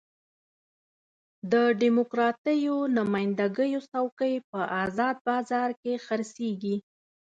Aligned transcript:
د 1.51 1.53
ډیموکراتیکو 1.81 2.75
نماینده 2.97 3.47
ګیو 3.57 3.81
څوکۍ 3.91 4.33
په 4.49 4.59
ازاد 4.83 5.17
بازار 5.29 5.69
کې 5.81 5.93
خرڅېږي. 6.05 6.75